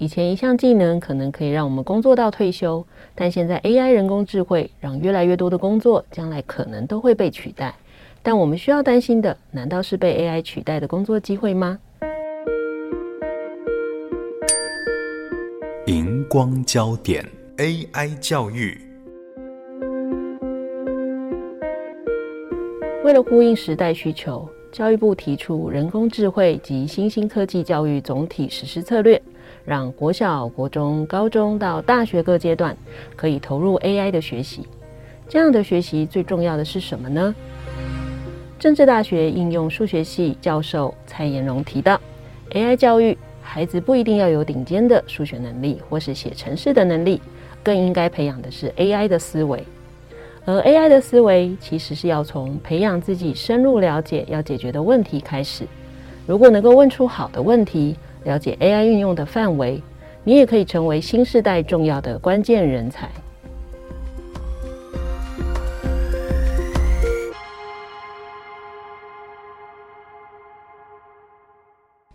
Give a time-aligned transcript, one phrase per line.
[0.00, 7.74] 以前一项技能可能可以让我们工作到退休，但现在 AI 人工智慧让越来越多的工作将来可能都会被取代。
[8.22, 11.80] 但我们需要担心的，难道是被 AI 取代的工作机会吗？
[15.86, 17.24] 荧光焦点
[17.56, 18.80] AI 教育。
[23.02, 29.20] 为了呼应时代需求，教育部提出人工智慧及新兴科技教育总体实施策略。
[29.68, 32.74] 让国小、国中、高中到大学各阶段
[33.14, 34.66] 可以投入 AI 的学习。
[35.28, 37.34] 这样的学习最重要的是什么呢？
[38.58, 42.00] 政治大学应用数学系教授蔡延荣提到
[42.52, 47.20] ，AI 教育孩子不一定要有顶尖的数学能力或是写程式的能力，
[47.62, 49.62] 更应该培养的是 AI 的思维。
[50.46, 55.66] 而 AI 的思维其实是要从培养自己深入了解要解决的问题开始。
[56.26, 59.82] 如果能够问出好的问题，了解 AI 运用的范围，
[60.24, 63.08] 你也可以成为新世代重要的关键人才。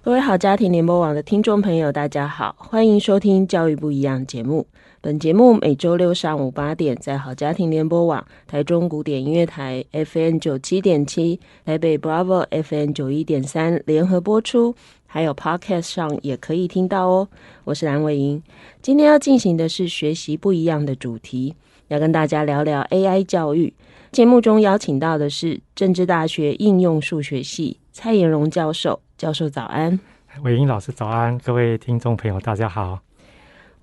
[0.06, 4.68] 各位好家庭联播网的听众朋友，大家好，欢迎收听《教育不一样》节目。
[5.00, 14.76] 本节目每周六上午八点在好家庭联播网、台中古典音乐台 FM 九七点七、台北 Bravo FM 九一点三联合播出。
[15.14, 17.30] 还有 Podcast 上也可以听到哦。
[17.66, 18.42] 我是蓝伟莹，
[18.82, 21.54] 今天要进行的是学习不一样的主题，
[21.90, 23.72] 要跟大家聊聊 AI 教育。
[24.12, 30.00] 节目中邀请到的是政治大学应用数学系蔡延荣教授，教授早安。
[30.42, 32.98] 伟莹老师早安，各位听众朋友大家好。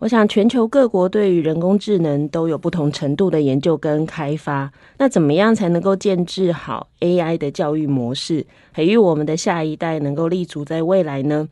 [0.00, 4.72] 我想，全球各国对于人工智能都有不同程度的研究跟开发。
[4.97, 11.47] 那怎么样才能够建置好 AI 的教育模式，培育我们的下一代能够立足在未来呢？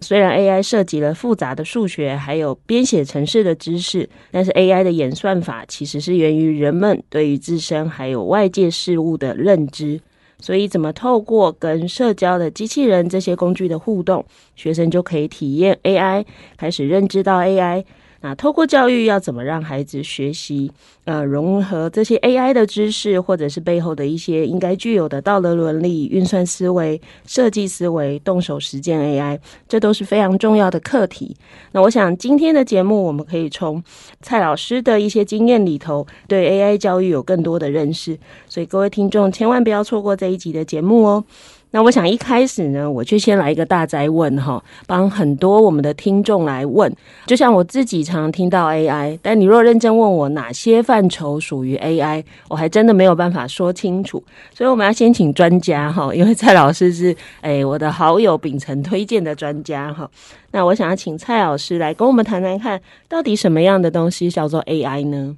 [0.00, 10.00] 虽然 AI 涉及了复杂的数学，还有编写程式的知识，但是 AI 的演算法其实是源于人们对于自身还有外界事物的认知。
[10.42, 14.24] 所以，怎么透过跟社交的机器人这些工具的互动，
[14.56, 16.26] 学生就可以体验 AI，
[16.56, 17.84] 开始认知到 AI。
[18.22, 20.70] 那透过教育，要怎么让孩子学习？
[21.04, 29.36] 呃，融合这些 AI 的知识，或者是背后的一些应该具有的道德伦理、运算思维、设计思维、动手实践 AI，
[29.68, 31.36] 这都是非常重要的课题。
[31.72, 33.82] 那我想今天的节目，我们可以从
[34.20, 38.16] 蔡老师的一些经验里头，对 AI 教育有更多的认识。
[38.48, 41.24] 所以各位听众，千万不要错过这一集的节目哦。
[41.72, 46.94] 那我想一开始呢，我就先来一个大灾问哈，帮很多我们的听众来问。
[47.26, 54.22] 就像我自己常听到 AI，但你若认真问我哪些范畴属于 AI，我还真的没有办法说清楚。
[54.54, 60.08] 所以我们要先请专家哈，因为蔡老师是诶我的好友秉承推荐的专家哈。
[60.50, 62.78] 那我想要请蔡老师来跟我们谈谈看，
[63.08, 65.34] 到底什么样的东西叫做 AI 呢？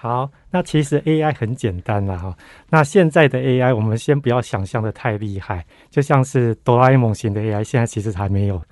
[0.00, 2.32] 好，那其实 AI 很简单了哈。
[2.70, 8.62] 那现在的 AI，我们先不要想象的太厉害，就像是哆啦 A 梦型的 AI，现在其实还没有。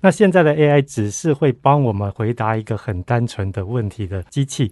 [0.00, 4.70] 那现在的 AI 只是会帮我们回答一个很单纯的问题的机器。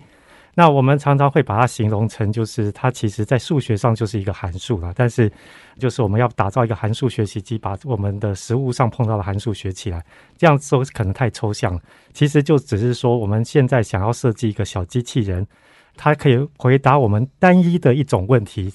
[0.54, 4.92] 那我们常常会把它形容成，就是它其实在数学上就是一个函数了。
[4.94, 5.28] 但是，
[5.76, 10.00] 就是我们要打造一个函数学习机，把我们的实物上碰到的函数学起来，
[10.38, 11.80] 这样说可能太抽象了。
[12.12, 15.44] 其实就只是说，我们现在想要设计一个小机器人。
[15.96, 18.72] 它可以回答我们单一的一种问题。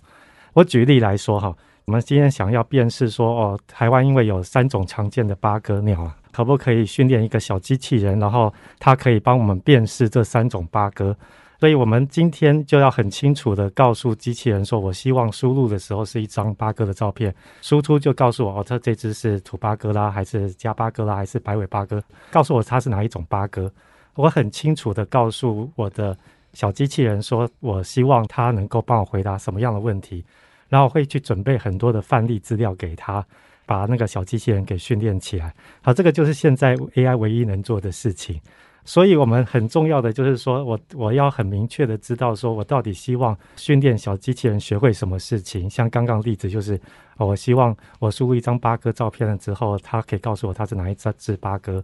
[0.53, 1.55] 我举例来说哈，
[1.85, 11.16] 我们今天想要辨识说，哦，台湾因为有三种常见的八哥鸟啊，可不可以训练一个小机器人，然后它可以帮我们辨识这三种八哥？
[11.59, 22.03] 所以我们今天就要很清楚地告诉机器人说，我希望输入的时候是一张八哥的照片，输出就告诉我，哦，它这只是土八哥啦，还是加八哥啦，还是白尾八哥？
[22.29, 23.72] 告诉我它是哪一种八哥？
[24.16, 26.17] 我很清楚地告诉我的。
[26.53, 30.23] 小机器人说：“我希望他能够帮我回答什么样的问题，
[30.67, 33.25] 然后会去准备很多的范例资料给他，
[33.65, 35.53] 把那个小机器人给训练起来。
[35.81, 38.39] 好，这个就是现在 AI 唯一能做的事情。
[38.83, 45.69] 所以，我们很重要的就是说我我要很明确的知道，说我到底希望训练小机器人学会什么事情。
[45.69, 46.79] 像刚刚例子就是，
[47.17, 51.81] 我希望我输入一张八哥照片了之后，它可以告诉我它是哪一只八哥。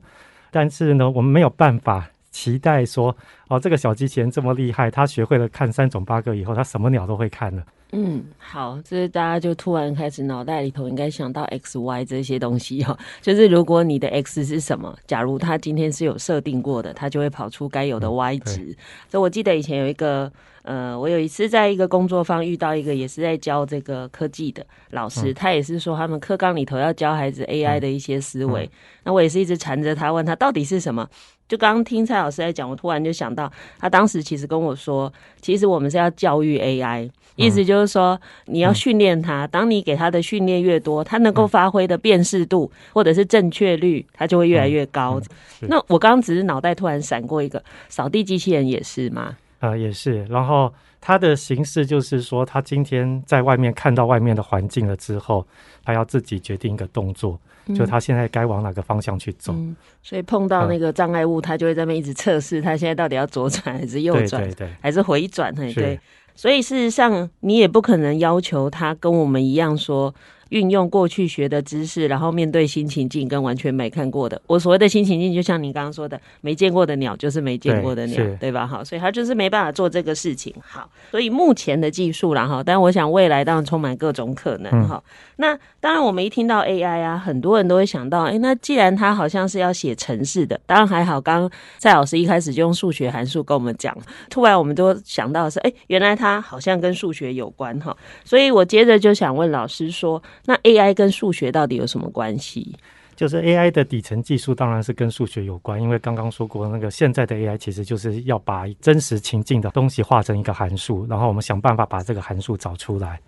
[0.50, 3.16] 但是呢，我们没有办法。”期待说，
[3.48, 7.64] 哦，这个小机器人这么厉害，他学会了看三种八个以后，他什么鸟都会看了。
[7.94, 18.62] 嗯，好，这是大家就突然开始脑袋里头应该想到 X、Y 这些东西哈，就是如果你的 X 是什么，假如他今天是有设定过的，他就会跑出该有的 Y 值。
[18.62, 18.76] 嗯、
[19.10, 20.32] 所以我记得以前有一个，
[20.62, 28.70] 呃，我有一次在一个工作坊遇到一个也是在教这个科技的老师，嗯、他也是说他们课纲里头要教孩子 AI 的一些思维，
[29.06, 31.08] 那我也是一直缠着他问他到底是什么。
[31.48, 35.12] 就刚刚听蔡老师在讲，我突然就想到，他当时其实跟我说，
[35.42, 45.22] 其实我们是要教育 AI，意思就是说，你要训练它，当你给它的训练越多，它能够发挥的辨识度或者是正确率，它就会越来越高。
[45.62, 49.38] 那我刚刚只是脑袋突然闪过一个，扫地机器人也是吗？
[49.60, 50.26] 呃，也是。
[50.26, 55.48] 然后它的形式就是说，它今天在外面看到外面的环境了之后，
[55.86, 57.40] 它要自己决定一个动作。
[57.76, 65.54] 就他现在该往哪个方向去走，嗯，所以碰到那个障碍物，他就会在那边一直测试，他现在到底要左转还是右转，对对对，还是回转？
[65.54, 66.00] 对对。
[66.36, 70.14] 所以事实上，你也不可能要求他跟我们一样说。
[70.50, 74.42] 运用过去学的知识，然后面对新情境跟完全没看过的。
[74.48, 78.66] 我所谓的新情境，就像你刚刚说的，没见过的鸟就是没见过的鸟，对，对吧？
[78.66, 80.54] 哈，所以他就是没办法做这个事情。
[80.62, 85.14] 好，所以目前的技术啦，哈，但我想未来当然充满各种可能，哈、嗯。
[85.38, 91.22] 那当然，我们一听到 AI 啊，很多人都会想到，哎、欸，那既然它好像是要写程式的，当然还好。
[91.22, 93.96] 刚刚蔡老师一开始就用数学函数跟我们讲，
[94.30, 97.96] 突然我们都想到的是，哎、欸，原来它好像跟数学有关，哈。
[98.24, 100.22] 所以我接着就想问老师说。
[100.48, 102.74] 那 AI 跟数学到底有什么关系？
[103.18, 113.20] 就是 AI 的底层技术当然是跟数学有关，因为刚刚说过，那个现在的 AI 其实就是要把真实情境的东西化成一个函数，然后我们想办法把这个函数找出来，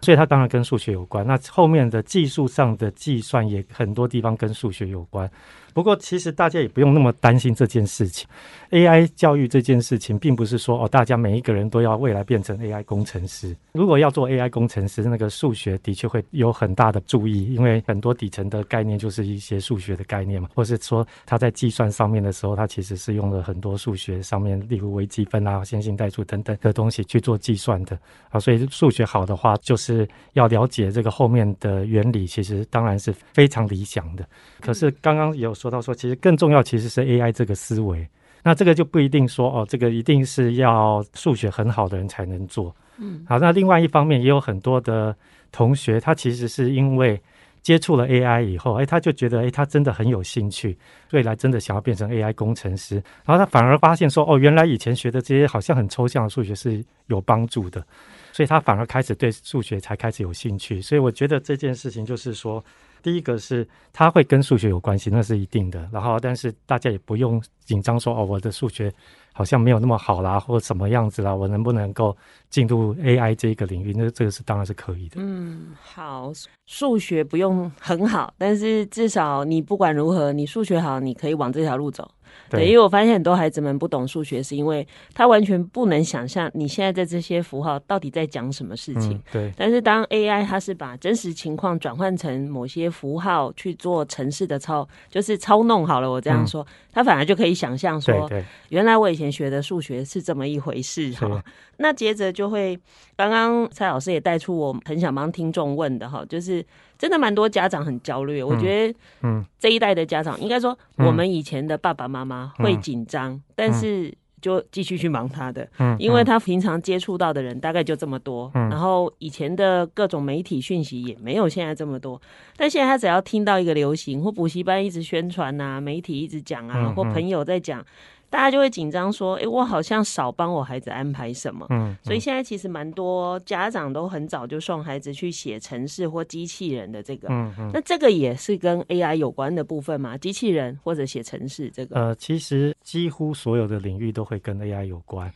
[0.00, 1.24] 所以它当然跟数学有关。
[1.24, 5.30] 那后面的技术上的计算也很多地方跟数学有关。
[5.76, 8.26] 不过，其实大家也不用那么担心这件事情。
[8.70, 13.54] AI 教育这件事情，并不是说哦，大家每一个人都要未来变成 AI 工程师。
[13.72, 27.98] 如果要做 AI 工程师，那个数学的确会有很大的注意，因为很多底层的概念就是一些数学的概念嘛，或是说他在计算上面的时候，他其实是用了很多数学上面，例如微积分啊、线性代数等等的东西去做计算的
[28.30, 28.40] 啊。
[28.40, 34.26] 所以数学好的话，就是要了解这个后面的原理，其实当然是非常理想的。
[34.62, 35.65] 可是刚刚有说。
[35.66, 38.08] 说到说，其实更重要其实是 AI 这个思维，
[38.44, 42.72] 那这个就不一定说哦，这个一定是要数学很好的人才能做。
[42.98, 45.14] 嗯，好，那另外一方面也有很多的
[45.50, 47.20] 同学，他其实是因为
[47.62, 50.78] 接触了 AI 以后，哎，他就觉得哎，他真的很有兴趣，
[51.10, 57.84] 未来真的想要变成 AI 工程师，然后他反而发现说，哦，原来以前学的这些好像很抽象的数学是有帮助的，
[58.32, 60.80] 所以他反而开始对数学才开始有兴趣。
[60.80, 62.64] 所以我觉得这件事情就是说。
[63.06, 65.88] 第一个是它会跟数学有关系，那是一定的。
[65.92, 68.92] 然后，但是大家也不用紧张说哦，我的数学
[69.32, 72.16] 好像没有那么好啦，或者什么样子啦，我能不能够
[72.50, 73.94] 进入 AI 这一个领域？
[73.96, 75.20] 那这个是当然是可以的。
[75.20, 76.32] 嗯，好，
[76.66, 82.10] 数学不用很好，但是至少你不管如何，你数学好，你可以往这条路走。
[82.48, 89.14] 对，因为我发现很多孩子们不懂数学，是因为他完全不能想象你现在在这些符号到底在讲什么事情。
[89.14, 89.52] 嗯、对。
[89.56, 96.10] 但是当 AI 它是把真实情况转换成某些符号去做城市的操，就是操弄好了。
[96.10, 101.42] 我这样说，他、嗯、反而就可以想象说，对对，原来我以前学的数学是这么一回事哈。
[101.78, 102.78] 那接着就会，
[103.16, 106.64] 刚刚蔡老师也带出我很想帮听众问的哈，就是。
[106.98, 118.68] 真的蛮多家长很焦虑，我觉得，嗯，这一代的家长应该说，我们以前的爸爸妈妈会紧张，但是就继续去忙他的，嗯，因为他平常接触到的人大概就这么多，嗯。
[118.68, 122.20] 然后以前的各种媒体讯息也没有现在这么多，
[122.56, 127.84] 但现在他只要听到一个流行或补习班一直宣传啊，媒体一直讲啊，或朋友在讲。
[128.28, 137.28] 大家就会紧张说：“诶，我好像少帮我孩子安排什么。”嗯，嗯，所以现在其实蛮多家长都很早就送孩子去写程式或机器人的这个。
[137.30, 140.18] 嗯嗯，那这个也是跟 AI 有关的部分吗？
[140.18, 141.96] 机器人或者写程式这个？
[141.96, 145.32] 呃，其实几乎所有的领域都会跟 AI 有关。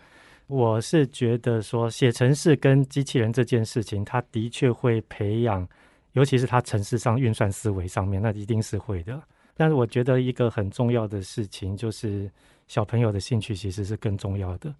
[0.49, 5.67] 我是觉得说，写程式跟机器人这件事情，它的确会培养，
[6.15, 9.23] 尤其是它程式上运算思维上面，那一定是会的。
[9.57, 12.29] 但是我觉得一个很重要的事情就是。
[12.71, 14.73] 小朋友的兴趣其实是更重要的。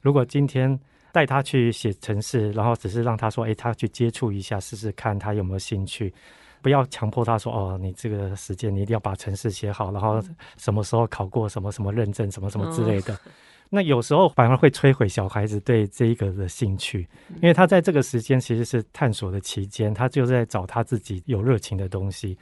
[0.00, 0.76] 如果今天
[1.12, 6.12] 带他去写程式，然后只是让他说：“诶，他去接触一下，试试看他有没有兴趣。”
[6.60, 10.20] 不要强迫他说：“哦，你这个时间你一定要把城市写好，然后
[10.56, 13.16] 什么时候考过什么什么认证，什么什么之类的。”
[13.70, 22.36] 那有时候反而会摧毁小孩子对这一个的兴趣，因为他在这个时间其实是探索的期间，他就是在找他自己有热情的东西。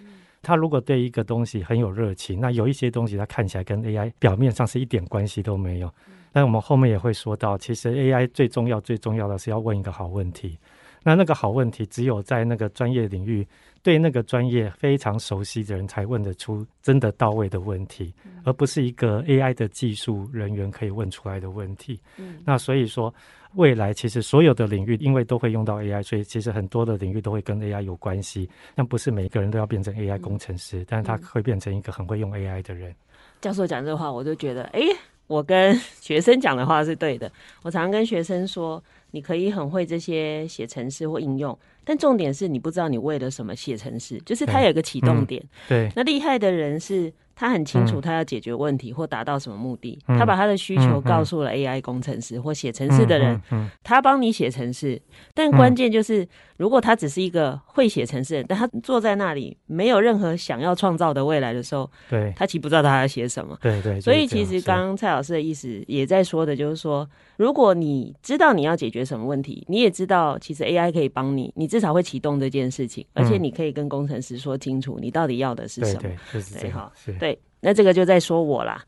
[0.47, 5.93] 他如果对一个东西很有热情，那有一些东西他看起来跟 AI 表面上是一点关系都没有。
[6.31, 10.57] 但我们后面也会说到，其实 AI 最重要、最重要的是要问一个好问题。
[11.03, 13.45] 那那个好问题，只有在那个专业领域，
[13.87, 18.12] 对那个专业非常熟悉的人才问得出真的到位的问题，
[18.43, 22.00] 而不是一个 AI 的技术人员可以问出来的问题。
[22.45, 23.14] 那所以说，
[23.55, 28.50] 未来其实所有的领域，因为都会用到 AI，所以其实很多的领域都会跟 AI 有关系。
[28.75, 32.93] 但不是每个人都要变成 AI 工程师，但是他会变成一个很会用 AI 的人。
[33.40, 34.81] 教授讲这话，我就觉得，哎。
[35.28, 37.28] 我跟学生讲的话是对的。
[37.62, 45.43] 我常常跟学生说，你可以很会这些写程式或应用，但重点是你不知道你为了什么写程式，就是它有一个启动点。
[45.69, 47.13] 对，那厉害的人是。
[47.39, 53.39] 他很清楚他要解决问题或达到什么目的，他把他的需求告诉了 AI 工程师或写程式的人，
[53.83, 54.99] 他帮你写程式。
[55.35, 63.59] 但关键就是，如果他只是一个会写程式的人，但他坐在那里没有任何想要创造的未来的时候，对，他其实不知道他要写什么。
[63.61, 64.01] 对对。
[64.01, 76.03] 所以其实刚刚蔡老师的意思也在说的就是说，如果你知道你要解决什么问题，你也知道其实 AI 可以帮你，你至少会启动这件事情，而且你可以跟工程师说清楚你到底要的是什么。
[76.03, 76.93] 对，就是这样。
[77.19, 77.39] 对。
[77.59, 78.85] 那这个就在说我啦。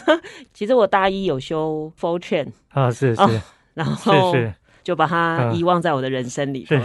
[0.54, 3.40] 其实我大一有修 Fortran 啊，是是，
[3.74, 4.32] 然后
[4.82, 6.64] 就把它遗忘在我的人生里。
[6.64, 6.78] 对，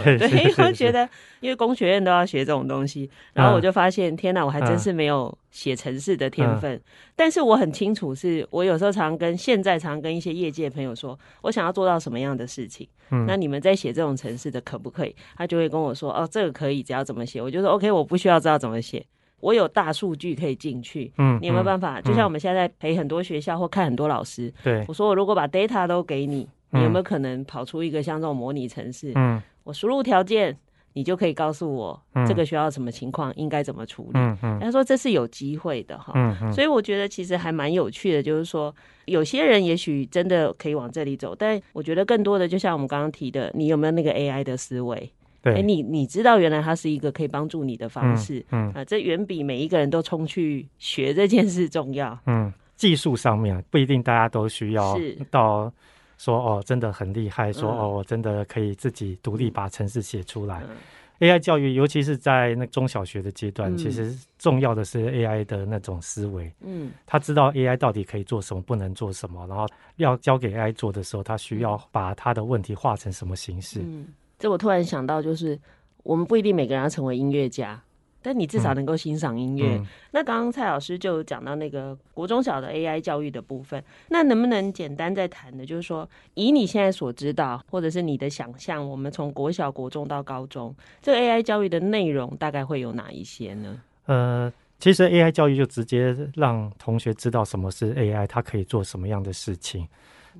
[0.64, 1.08] 我觉得
[1.40, 6.80] 因为工学院都要学这种东西，然后我就发现，天哪，我还真是没有写城市的天分。
[7.16, 12.88] 但是我很清楚，是我有时候常跟现在常跟一些业界朋友说，我想要做到什么样的事情。
[13.10, 15.16] 嗯那你们在写这种城市的可不可以？
[15.36, 17.40] 他就会跟我说，哦，这个可以，只要怎么写。
[17.40, 19.04] 我就说 OK，我不需要知道怎么写。
[19.40, 22.00] 我有大数据可以进去，嗯，你有没有办法？
[22.00, 29.12] 嗯、就像我们现在陪很多学校或看很多老师，对，我说我如果把 data 都给你，你有没有可能跑出一个像这种模拟城市？
[29.14, 30.56] 嗯，我输入条件，
[30.92, 34.10] 你就可以告诉我这个学校什么情况，应该怎么处理？
[34.14, 38.74] 嗯嗯，他说这是有机会的哈，嗯嗯，所以我觉得其实还蛮有趣的，就是说
[39.06, 45.12] 有些人也许真的可以往这里走，但我觉得更多的就像我们刚刚提的，你有没有那个 AI 的思维？
[45.42, 52.18] 哎、欸，你你知道原来它是一个可以帮助你的方式，嗯，嗯啊，这远比每一个人都冲去学这件事重要。
[52.26, 54.98] 嗯，技术上面不一定大家都需要
[55.30, 55.72] 到
[56.18, 60.62] 说哦，真的很厉害，说哦，我真的可以自己独立把程式写出来。
[60.68, 60.76] 嗯、
[61.20, 66.52] AI 教育，尤其是在那中小学的阶段，嗯、其实重要的是 AI 的那种思维。
[66.60, 73.80] 嗯，他知道 AI 到底可以做什么，不能做什么，然后要交给 AI 做的时候，他需要把他的问题化成什么形式。
[73.80, 74.06] 嗯
[74.38, 75.58] 这我突然想到，就是
[76.04, 77.82] 我们不一定每个人要成为音乐家，
[78.20, 79.80] 但你至少能够欣赏音乐。
[80.10, 93.80] 那刚刚蔡老师就讲到那个国中小的 AI 教育的部分，那能不能简单再谈的，就是说以你现在所知道，或者是你的想象，我们从国小、国中到高中，这个 AI 教育的内容大概会有哪一些呢？
[94.06, 99.86] 呃，其实 AI 教育就直接让同学知道什么是 AI，它可以做什么样的事情。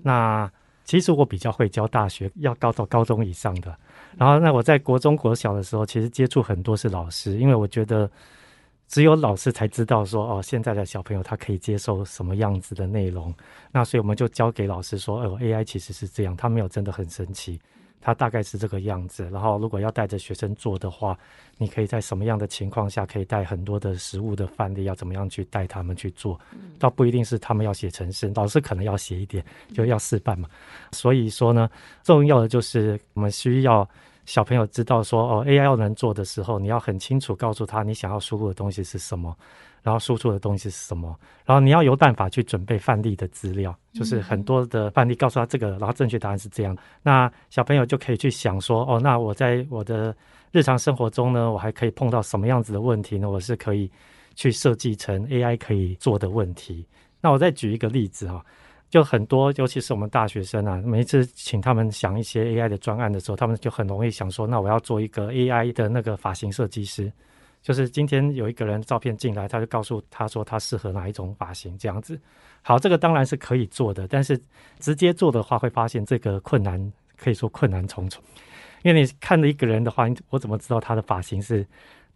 [0.02, 0.50] 那
[0.88, 3.76] 其实我比较会教大学要高到高中以上的。
[4.16, 8.10] 然后，那我在国中、国小的时候，其实接触很多是老师，因为我觉得
[8.88, 13.34] 只有老师才知道说，哦，现在的小朋友他可以接受什么样子的内容。
[13.70, 17.60] 那所以我们就交给老师说，哦，AI 其实是这样，它没有真的很神奇，
[18.00, 19.28] 他大概是这个样子。
[19.30, 21.18] 然后，如果要带着学生做的话，
[21.56, 26.38] 你可以在什么样的情况下可以带很多的实物的范例，要怎么样去带他们去做，
[26.78, 30.48] 倒不一定是他们要写程式，老师可能要写一点，就要示范嘛。
[30.92, 31.68] 所以说呢，
[32.02, 33.88] 重要的就是我们需要
[34.26, 39.36] 小朋友知道说，哦，AI 要能做的时候，你要很清楚告诉他你想要输入的东西是什么。
[39.82, 41.14] 然后输出的东西是什么？
[41.44, 46.76] 然后你要有办法去准备范例的资料，就是很多的范例告诉他这个，然后正确答案是这样。
[47.02, 50.14] 那小朋友就可以去想说，哦，那我在我的
[50.52, 53.30] 日常生活中呢，我还可以碰到什么样子的问题呢？
[53.30, 53.90] 我是可以
[54.34, 56.86] 去设计成 AI 可以做的问题。
[57.20, 58.44] 那我再举一个例子哈，
[58.90, 67.10] 就很多，尤其是我们大学生啊，每一次请他们想一些 AI 的专案的时候，他们就很容易想说，那我要做一个 AI 的那个发型设计师。
[67.68, 72.18] 就是今天有一个人照片进来，他就告诉他说他适合哪一种发型这样子。
[72.62, 74.40] 好，这个当然是可以做的，但是
[74.78, 78.24] 直接做的话会发现这个困难可以说困难重重。
[78.84, 81.66] 因为你看了一个人的话，我怎么知道他的发型是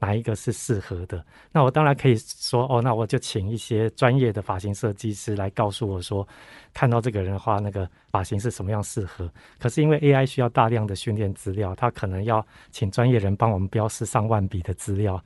[0.03, 1.25] 哪一个是适合的？
[1.53, 6.27] 那我当然可以说哦，那我就请一些专业的发型设计师来告诉我说，
[6.75, 9.31] 看到这个人的话，那个发型是什么样适合。
[9.61, 15.23] 可是因为 AI 需要大量的训练资料，他可能要请专业人帮我们标示上万笔的资料。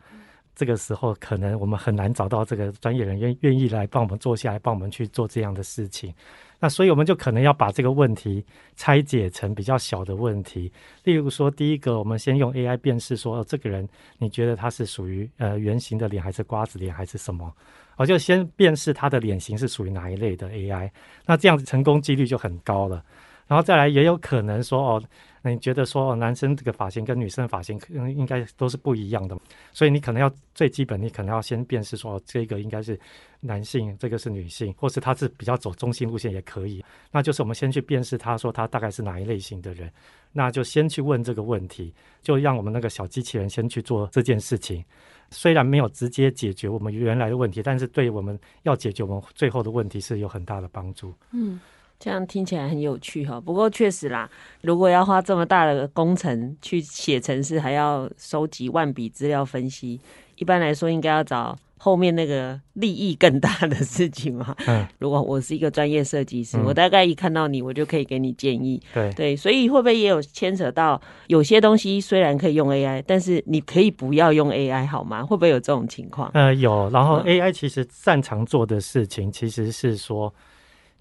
[0.54, 6.14] 这个时候可能我们很难找到这个专业人员愿意来帮我们坐下来帮我们去做这样的事情。
[6.58, 8.44] 那所以我们就可能要把这个问题
[8.76, 10.72] 拆解成比较小的问题，
[11.04, 13.86] 例如说，第一个，我们先用 AI 辨识说，哦，这个人
[14.18, 17.52] 你觉得他是属于呃圆形的脸，还是瓜子脸，还是什么？
[17.96, 20.90] 我就先辨识他的脸型是属于哪一类的 AI，
[21.24, 23.02] 那这样子成功几率就很高了。
[23.46, 25.02] 然后再来，也有可能说哦，
[25.42, 29.38] 你觉得说哦，男生这个发型跟女生的发型可能应该都是不一样的，
[29.72, 32.98] 所以你可能要最基本，你可能要先辨识说哦，这个应该是
[33.46, 36.84] 男性，这个是女性，或是他是比较走中性路线也可以。
[37.10, 39.90] 那就是我们先去辨识他说他大概是哪一类型的人，
[40.32, 44.84] 那就先去问这个问题，就让我们那个小机器人先去做这件事情。
[45.30, 51.14] 虽然没有直接解决我们原来的问题，但是对我们要解决我们最后的问题是有很大的帮助。
[51.30, 51.60] 嗯。
[51.98, 54.28] 这样听起来很有趣哈，不过确实啦，
[54.60, 59.98] 如果要花这么大的工程去写程式，还要收集万笔资料分析，
[60.36, 64.56] 一般来说应该要找后面那个利益更大的事情嘛。
[64.66, 68.82] 嗯，如果我是一个专业设计师，嗯，我大概一看到你，我就可以给你建议。
[68.94, 75.22] 对对，所以会不会也有牵扯到有些东西虽然可以用 AI，但是你可以不要用 AI 好吗？
[75.24, 76.30] 会不会有这种情况？
[76.34, 76.88] 呃，有。
[76.90, 80.32] 然后 AI 其实擅长做的事情其实是说。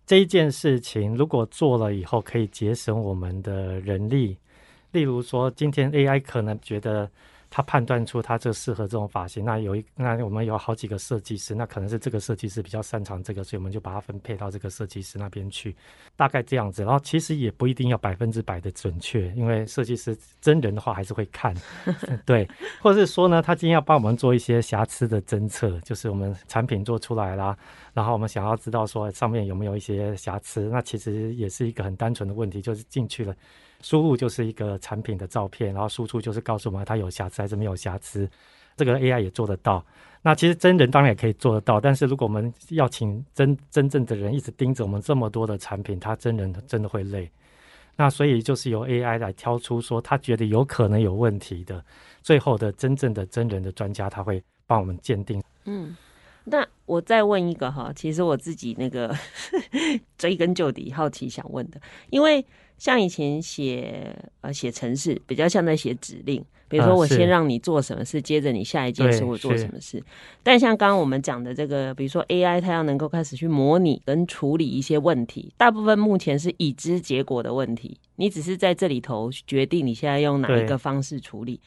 [0.06, 4.38] 这一件事情如果做了以后，可以节省我们的人力。
[4.92, 7.10] 例如说，今天 AI 可能觉得。
[7.56, 15.74] 他判断出他这适合这种发型，那有一那我们有好几个设计师，那可能是这个设计师比较擅长这个，所以我们就把它分配到这个设计师那边去，
[16.18, 16.84] 大概这样子。
[16.84, 21.56] 然后其实也不一定要百分之百的准确，因为设计师真人的话还是会看，
[22.28, 22.46] 对，
[22.82, 27.58] 或者是说呢，他今天要帮我们做一些瑕疵的侦测，就是我们产品做出来啦，
[27.94, 33.34] 然后我们想要知道说上面有没有一些瑕疵，那其实也是一个很单纯的问题，就是进去了。
[33.86, 38.28] 输入就是一个产品的照片，然后输出就是告诉我们它有瑕疵还是没有瑕疵。
[38.76, 39.86] 这个 AI 也做得到。
[40.24, 47.30] 那其实真人当然也可以做得到，但是如果我们要请真真正的人一直盯着我们这么多的产品，他真人真的会累。
[47.96, 51.86] 那所以就是由 AI 来挑出说他觉得有可能有问题的，
[52.24, 55.42] 最后的真正的真人的专家他会帮我们鉴定。
[55.66, 55.96] 嗯，
[56.46, 59.16] 那我再问一个哈，其实我自己那个
[60.18, 62.46] 追根究底好奇想问的，因为。
[62.78, 70.04] 像以前写呃写程式，比较像在写指令，比如说我先让你做什么事，啊、接着你下一件事我做什么事。
[70.44, 81.62] 但像刚刚我们讲的这个，比如说 AI，它要能够开始去模拟跟处理一些问题，大部分目前是已知结果的问题，你只是在这里头决定你现在用哪一个方式处理。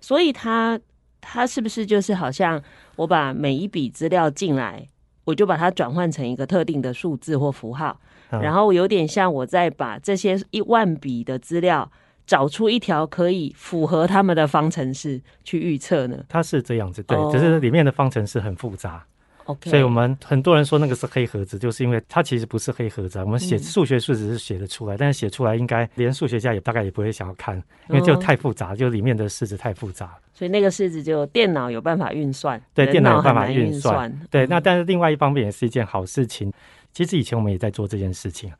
[0.00, 0.80] 所以它
[1.26, 2.62] 它是不是就是好像
[2.96, 4.86] 我把每一笔资料进来，
[5.24, 7.98] 我就把它转换成一个特定的数字或符号？
[8.30, 11.90] 然后有点像我在把这些一万笔的资料
[12.26, 16.24] 找出一条可以符合他们的方程式去预测呢？
[16.28, 17.30] 它是这样子，对，oh.
[17.32, 19.04] 只是里面的方程式很复杂。
[19.46, 23.18] OK，所以我们很多人说那个是黑盒子，就是因为它其实不是黑盒子。
[23.18, 27.56] 我们写数学数值是写得出来，嗯、但是写出来应该连数学家也大概也不会想要看，
[27.88, 30.16] 因为就太复杂，就里面的式子太复杂。
[30.32, 34.10] 所以那个式子就电脑有办法运算，对，电脑有办法运算。
[34.30, 36.52] 对，那但是另外一方面也是一件好事情。
[36.92, 38.50] 其实以前我们也在做这件事情，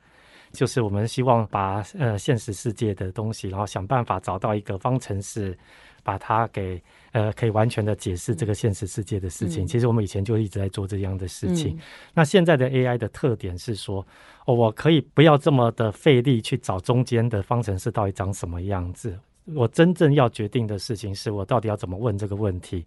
[0.53, 5.57] 就是我们希望把呃现实世界的东西，然后想办法找到一个方程式，
[6.03, 6.83] 把它给
[7.15, 9.65] 呃可以完全的解释这个现实世界的事情。
[9.65, 11.75] 嗯、其实我们以前就一直在做这样的事情。
[11.77, 11.81] 嗯、
[12.13, 14.05] 那现在的 AI 的特点是说，
[14.45, 19.19] 哦，我可以不要这么的费力去找中间的方程式到底长什么样子。
[19.55, 22.85] 我真正要决定的事情是我到底要怎么问这个问题。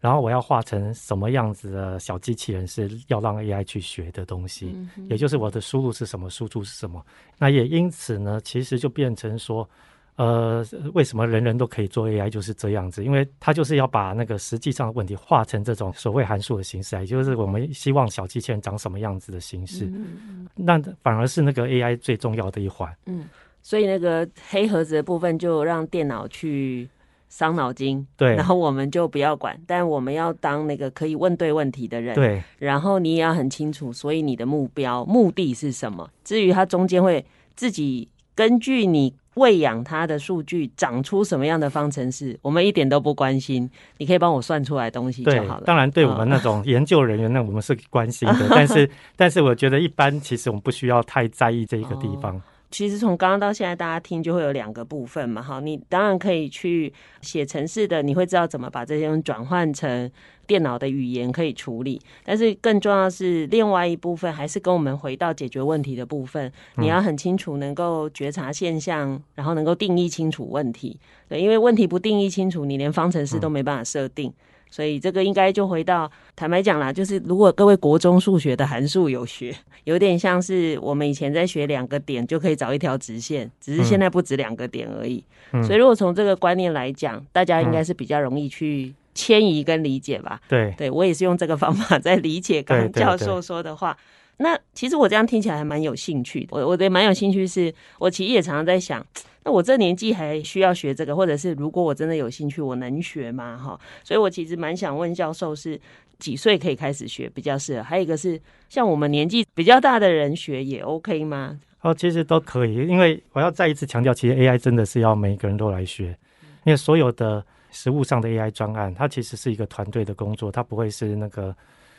[0.00, 7.04] 然后我要画成什么样子的小机器人是要让 AI 去学的东西，嗯、也就是我的输入是什么，输出是什么。
[7.36, 9.68] 那也因此呢，其实就变成说，
[10.16, 13.04] 呃，为什么人人都可以做 AI 就是这样子？
[13.04, 19.86] 因为它就是要把那个实际上的问题化成这种所谓函数的形式，也就是我们希望小机器人长什么样子的形式。
[19.86, 22.94] 嗯、哼那反而是那个 AI 最重要的一环。
[23.06, 23.24] 嗯，
[23.62, 26.88] 所以那个黑盒子的部分就让电脑去。
[27.32, 32.42] 伤脑筋，对，然后我们就不要管，但我们要当那个可以问对问题的人，对。
[32.58, 36.10] 然后你也要很清楚，所以你的目标目的是什么？
[36.24, 43.68] 至于它中间会自己根据你喂养它的数据长出什么样的方程式，我们一点都不关心。
[43.96, 45.62] 你可以帮我算出来东西就好了。
[45.64, 48.46] 当然，对我们那种研究人员，那我们是关心的。
[48.54, 52.36] 但是，但是我觉得一般，其实我们不需要太在意这一个地方。
[52.36, 60.08] 哦其实从刚刚到现在，大家听就会有两个部分嘛，哈，你当然可以去写程式的，你会知道怎么把这些东西转换成
[60.46, 62.00] 电脑的语言可以处理。
[62.24, 70.98] 但是更重要的是另外一部分，还是跟我们回到解决问题的部分，你要很清楚能够觉察现象，然后能够定义清楚问题。
[71.28, 74.32] 对，因为问题不定义清楚，你连方程式都没办法设定。
[74.70, 79.54] 所以这个应该就回到坦白讲啦，就是如果各位国中数学的函数有学，
[79.84, 85.22] 有点像是我们以前在学两个点就可以找一条直线，只是现在不止两个点而已。
[85.52, 90.40] 嗯、所以如果从这个观念来讲，大家应该是比较容易去迁移跟理解吧？
[90.48, 93.96] 对，对我也是用这个方法在理解刚刚教授说的话。
[94.42, 99.06] 那其实我这样听起来还蛮有兴趣的，我我的蛮有兴趣是，我其实也常常在想，
[99.44, 103.58] 那我这年纪还需要学这个，或者是如果我真的有兴趣，我能学吗？
[103.58, 105.78] 哈，所以我其实蛮想问教授是
[106.18, 107.82] 几岁可以开始学比较适合？
[107.82, 111.60] 还有一个是像我们年纪比较大的人学也 OK 吗？
[111.82, 116.16] 哦，其实都可以，因为我要再一次强调，其实 AI 真的是要每个人都来学，
[116.64, 121.54] 因为所有的实务上的 AI 专案，它其实是一个团队的工作，它不会是那个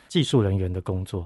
[0.08, 1.24] 技术人员的工作。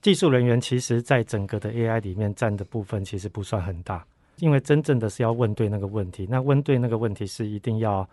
[0.00, 4.06] 技术人员其实，在整个的 AI 里面占的部分其实不算很大，
[4.38, 6.26] 因为真正的是要问对那个问题。
[6.30, 8.08] 那问对那个问题是一定要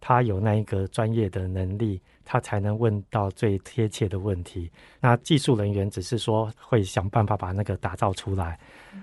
[0.00, 4.70] 他有那一个专业的能力，他才能问到最贴切的问题。
[5.00, 8.56] 那技术人员只是说会想办法把那个打造出来，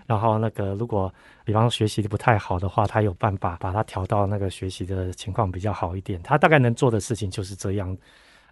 [0.05, 1.13] 然后那个如果
[1.43, 6.21] 比方说学习的不太好的话，他有办法把它调到那个学习的情况比较好一点。
[6.21, 7.95] 他大概能做的事情就是这样。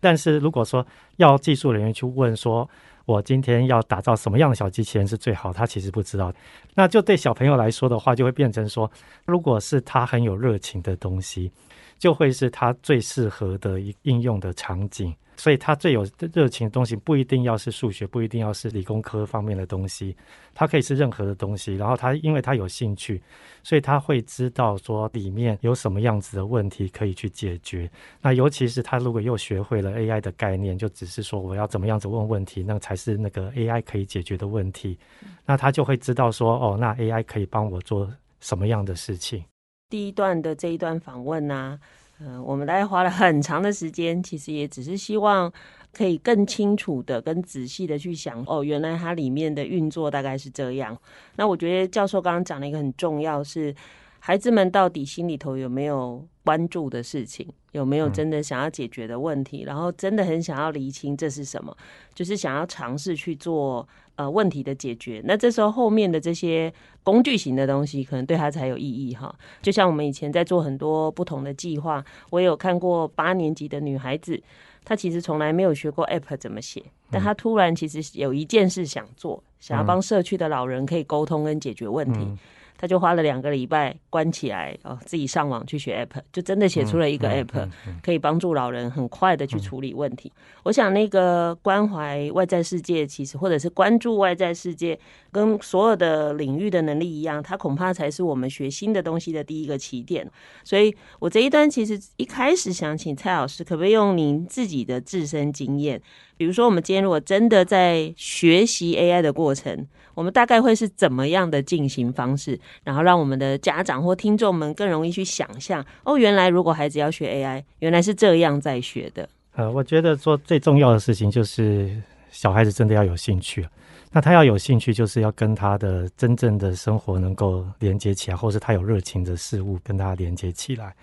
[0.02, 0.86] 但是如果说
[1.18, 2.68] 要技术人员去问说，
[3.10, 5.52] 我今天要打造什么样的小机器人是最好？
[5.52, 6.32] 他其实不知道。
[6.76, 8.89] 那就对小朋友来说的话，就会变成说，
[9.26, 11.52] 如果是他很有热情的东西，
[11.98, 15.12] 就会是他最适合的一应用的场景。
[15.39, 20.13] 所以他最有热情的东西不一定要是数学，不一定要是理工科方面的东西，
[20.54, 21.75] 它可以是任何的东西。
[21.75, 23.21] 然后他因为他有兴趣，
[23.63, 27.89] 所以他会知道说里面有什么样子的问题可以去解决。
[28.21, 34.99] 那尤其是他如果又学会了 AI 的概念，就只是说我要怎么样子问问题，那才是那个 AI 可以解决的问题。
[35.45, 39.41] 那他就会知道说哦，那 AI 可以帮我做什么样的事情。
[39.89, 41.80] 第一段的这一段访问呢、
[42.21, 45.51] 呃，我们大概花了很长的时间，其实也只是希望
[45.93, 50.97] 可以更清楚的、更仔细的去想，哦，原来它里面的运作大概是这样。
[51.38, 53.73] 那我觉得教授刚刚讲了一个很重要是，
[54.19, 61.75] 孩子们到底心里头有没有关注的事情，有没有真的想要解决的问题，嗯、然后真的很想要厘清这是什么，
[62.13, 63.88] 就是想要尝试去做。
[64.19, 66.69] 呃，问题的解决，那这时候后面的这些
[67.03, 69.34] 工具型的东西，可能对他才有意义哈。
[69.62, 74.38] 就像我们以前在做很多不同的计划，我也有看过八年级的女孩子，
[74.84, 82.19] 她其实从来没有学过 App 怎么写，但她突然其实有一件事想做，想要帮社区的老人可以沟通跟解决问题。
[82.19, 82.38] 嗯
[82.80, 87.70] 他就花了两个礼拜关起来哦，自己上网去学 app，就真的写出了一个 app，
[88.02, 90.32] 可以帮助老人很快的去处理问题。
[90.63, 94.98] 我想那个关怀外在世界，其实或者是关注外在世界，
[95.30, 100.26] 跟所有的领域的能力一样，它恐怕才是我们学新的东西的第一个起点。
[100.63, 106.02] 所以我这一段其实一开始想请蔡老师，可不可以用您自己的自身经验，
[106.39, 119.28] 比如说我们今天如果真的在学习 AI 的过程，我们大概会是怎么样的进行方式，然后让我们的家长或听众们更容易去想象哦，原来如果孩子要学 AI，原来是这样在学的。
[119.56, 123.67] 呃，我觉得说最重要的事情就是小孩子真的要有兴趣。
[124.10, 130.95] 那他要有兴趣，就是要跟他的真正的生活能够连接起来，或是他有热情的事物跟他连接起来。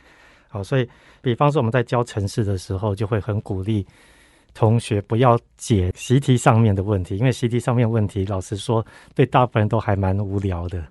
[0.49, 0.89] 好，所以
[1.21, 3.87] 比方说我们在教程式的时候，就会很鼓励。
[4.57, 10.83] 同学不要解习题上面的问题，因为习题上面问题，老实说，对大部分人都还蛮无聊的。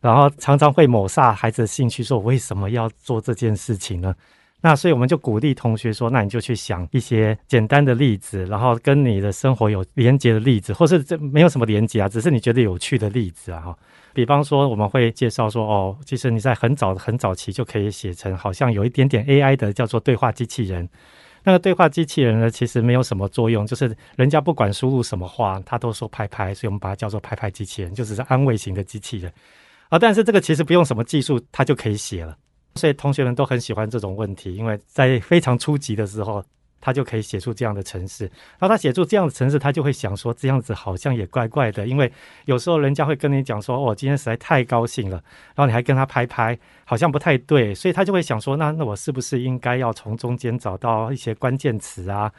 [0.00, 4.12] 然后常常会抹杀孩子的兴趣，说我为什么要做这件事情呢？
[4.60, 13.60] 那所以我们就鼓励同学说，那你就去想一些简单的例子，然后跟你的生活有连结的例子，或是这没有什么连结啊，只是你觉得有趣的例子啊。
[13.60, 13.78] 哈，
[14.12, 20.88] 比方说我们会介绍说，哦，其实你在很早很早期就可以写成好像有一点点 AI 的，叫做对话机器人。
[21.44, 29.32] 那个对话机器人呢，其实没有什么作用，就是人家不管输入什么话，他都说拍拍，所以我们把它叫做拍拍机器人，就只是安慰型的机器人。
[29.90, 32.36] 啊，但是这个其实不用什么技术，它就可以写了，
[32.74, 36.42] 所以同学们都很喜欢这种问题，因为在非常初级的时候。
[36.84, 38.24] 他就可以写出这样的程式，
[38.58, 42.12] 然后他写出这样的程式，他就会想说，这样子好像也怪怪的，因为
[42.44, 45.16] 有时候人家会跟你讲说，哦，今天实在太高兴了，
[45.54, 52.30] 然后你还跟他拍拍，好像不太对，所以他就会想说，那那我是不是应该要从中间找到一些关键词啊？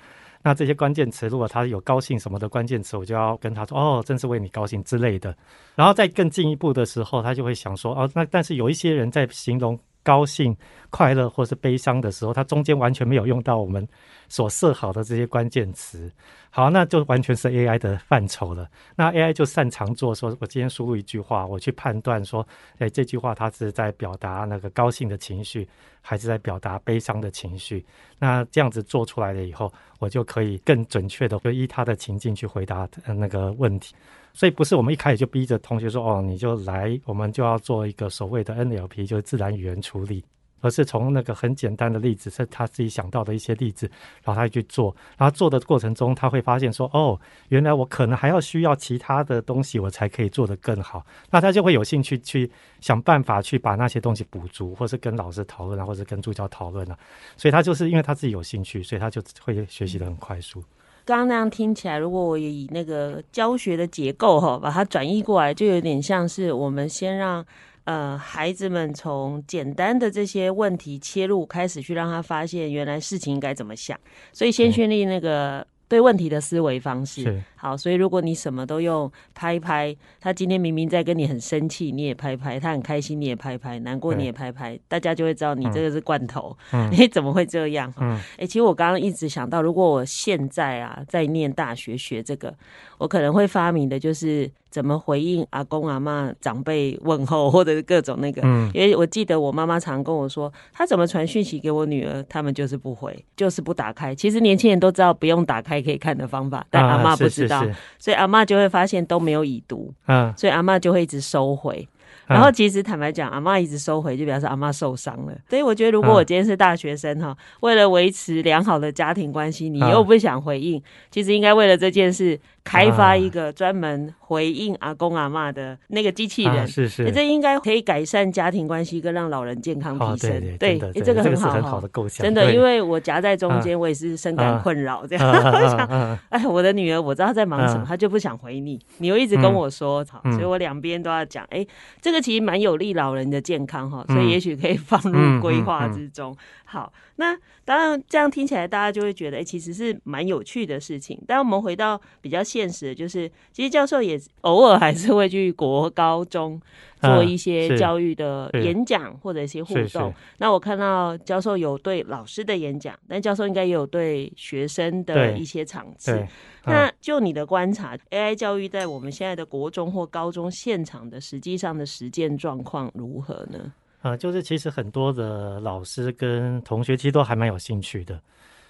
[0.44, 5.36] 那这些关键词，如果他有高兴什么的关键词，我就要跟他说，哦，真是为你高兴之类的。
[5.74, 9.80] 然后再更进一步的时候，他就会想说，哦，那但是有一些人在形容。
[10.06, 10.56] 高兴、
[10.92, 13.84] 快乐或是悲伤的时候，他中间完全没有用到我们
[14.30, 16.12] 所设好的这些关键词。
[16.50, 18.66] 好，那就完全是 AI 的范畴了。
[18.96, 25.68] 那 AI 就擅长做说，我今天输入一句话，我去判断说，哎，这句话它是在表达那个高兴的情绪，
[26.02, 27.86] 还是在表达悲伤的情绪？
[28.18, 33.94] 那这样子做出来了以后，我就可以更准确的就依他的情境去回答那个问题。
[34.34, 40.24] 所以不是我们一开始就逼着同学说，哦，你就来，我们就要做一个所谓的 NLP，就是自然语言处理。
[40.62, 43.90] 而是从那个很简单的例子，是他自己想到的一些例子，
[44.24, 51.06] 然后他去做，然后做的过程中，他会发现说，哦，原来我可能还要需要其他的东西，我才可以做得更好。
[51.30, 52.50] 那他就会有兴趣去
[52.82, 56.98] 想办法去把那些东西补足，或是跟老师讨论啊，或者跟助教讨论啊。
[57.38, 60.64] 所以他就是因为他自己有兴趣，所以他就会学习得很快速。
[61.06, 67.46] 刚刚那样听起来，如果我以那个教学的结构哈，把它转移过来，就有点像是我们先让。
[67.86, 73.98] 呃，孩子们从简单的这些问题切入，开始去让他发现原来事情应该怎么想，
[74.34, 77.30] 所以先确立那个对问题的思维方式。
[77.30, 86.56] 嗯好，所以如果你什么都用拍拍，他今天明明在跟你很生气，你也拍拍；他很开心，你也拍拍；难过你也拍拍，大家就会知道你这个是罐头。
[86.72, 87.92] 嗯， 你怎么会这样？
[88.00, 92.56] 嗯，哎、欸，其实我刚刚一直想到，如果我现在啊在念大学学这个，
[93.00, 98.42] 我可能会发明的就是怎么回应阿公阿妈长辈问候，或者是各种那个。
[98.44, 104.14] 嗯，因为我记得我妈妈常跟我说，她怎么传讯息给我女儿，他们就是不回，就是不打开。
[104.14, 107.64] 其实年轻人都知道不用打开可以看的方法，但阿妈不知道。
[107.64, 111.88] 啊所以阿妈就会发现都没有已读，嗯，所以阿妈就会一直收回。
[112.28, 115.34] 然后其实坦白讲，阿妈一直收回，就表示阿妈受伤了。
[115.50, 122.38] 所以我觉得，如果我今天是大学生哈，为了维持良好的家庭关系，你又不想回应，其实应该为了这件事。
[122.66, 130.32] 开发一个专门回应阿公阿妈的那个机器人，啊、是是，这应该可以改善家庭关系，跟让老人健康提升。
[130.32, 132.26] 哦、对，对，对，这个很好，这个、很好的构想。
[132.26, 135.06] 真的，因为我夹在中间，我也是深感困扰。
[135.06, 141.46] 这样， 我想，哎，我的女儿，我知道她在忙什么，她就不想回你，你又一直跟我说，好，所以我两边都要讲。
[141.52, 141.64] 哎，
[142.02, 146.36] 这个其实蛮有利老人的健康哈，所以也许可以放入规划之中。
[146.76, 147.34] 好，那
[147.64, 151.18] 当然这样听起来，大家就会觉得，哎、欸，其实是蛮有趣的事情。
[151.26, 156.62] 但我们回到比较现实的，就是其实教授也偶尔还是会去国高中
[157.00, 160.14] 做一些教育的演讲或者一些互动。
[160.40, 166.28] 那我看到教授有对老师的演讲，但教授应该也有对学生的一些场次。
[166.66, 173.72] 那就你的观察，AI 教育在我们现在的国中或高中现场的实际上的实践状况如何呢？
[174.06, 178.22] 呃，就是其实很多的老师跟同学其实都还蛮有兴趣的，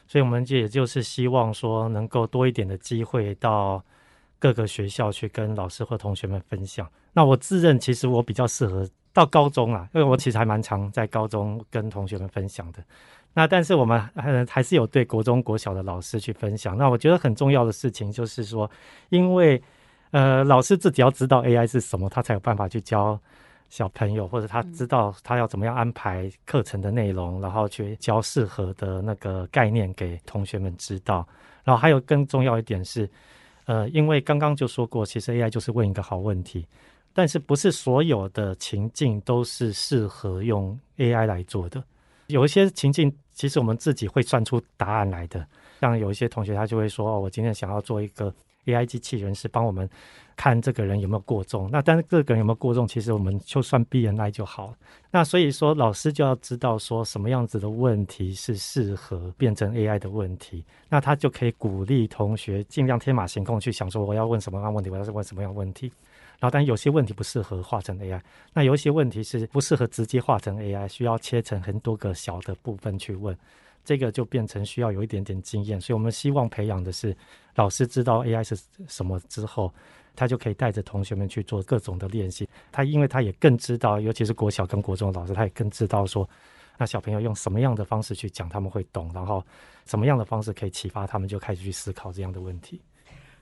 [0.07, 3.83] 所以我们就也就是希望说能够多一点的机会到
[4.39, 6.89] 各个学校去跟老师或同学们分享。
[7.11, 12.81] 那我自认其实我比较适合到高中啊，因为我其实还蛮常在高中跟同学们分享的。
[13.33, 16.77] 那但是我们还还是有对国中国小的老师去分享。
[16.77, 18.71] 那我觉得很重要的事情就是说，
[19.09, 19.61] 因为
[20.11, 23.19] 呃老师自己要知道 AI 是什么，他才有办法去教。
[23.69, 31.27] 小朋友，或者他知道他要怎么样安排课程的内容，然后去教适合的那个概念给同学们知道。
[31.63, 33.09] 然后还有更重要一点是，
[33.65, 36.65] 呃，因为刚刚就说过，其实 AI 就是问一个好问题，
[37.11, 41.83] 但是不是所有的情境都是适合用 AI 来做的。
[42.27, 45.45] 有一些情境，其实我们自己会算出答案来的。
[45.81, 48.33] 像有一些同学，他就会说：“哦，我今天想要做一个。”
[48.65, 49.89] AI 机器人是帮我们
[50.35, 54.73] 看这个人有没有过重，那但是这个人有没有过重，其实我们就算 BNI 就好了。
[55.11, 65.91] 那所以说，老师就要知道说什么样子的问题是适合变成 AI 的问题，那他就可以鼓励同学尽量天马行空去想说我要问什么样问题，我要问什么样问题。
[66.37, 68.19] 然后，但有些问题不适合画成 AI，
[68.53, 73.33] 那有一些问题是不适合直接画成 AI，需要切成很多个小的部分去问。
[73.85, 77.15] 这个就变成需要有一点点经验，所以我们希望培养的是
[77.55, 79.71] 老师知道 AI 是什么之后，
[80.15, 82.49] 他就可以带着同学们去做各种的练习。
[82.71, 86.27] 他因为他也更知道，尤其是国小跟国中的老师，他也更知道说，
[86.77, 89.41] 那小朋友用什么样的方式去讲他们会懂，然后
[89.85, 92.81] 什么样的方式可以启发他们，就开始去思考这样的问题。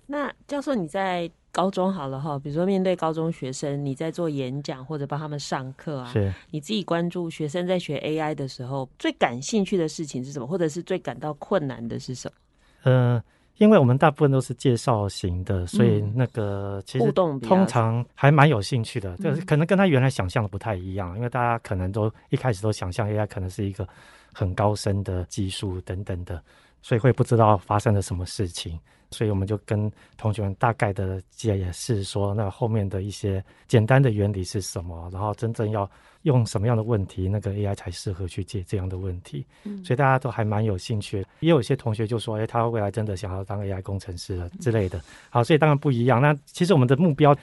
[0.06, 12.91] 那教授你在高中好了哈，比如说面对高中学生，你在做演讲或者帮他们上课啊，是你自己关注学生在学 AI 的时候，最感兴趣的事情是什么，或者是最感到困难的是什么？
[12.91, 13.23] 呃，
[13.57, 23.87] 因为我们大部分都是介绍型的，所以那个其实通常还蛮有兴趣的，就是可能跟他原来想象的不太一样，因为大家可能都一开始都想象 AI 可能是一个
[24.33, 26.41] 很高深的技术等等的，
[26.81, 28.79] 所以会不知道发生了什么事情。
[29.13, 35.89] 所以我们就跟同学们大概的解释说，那后面的一些简单的原理是什么，然后真正要
[36.23, 39.45] 用什么样的问题，那个 AI 才适合去解这样的问题。
[39.63, 44.99] 嗯，所以大家都还蛮有兴趣，也有一些同学就说，哎，他未来真的想要当 AI 工程师了之类的。
[45.30, 46.21] 好，所以当然不一样。
[46.21, 47.34] 那其实我们的目标。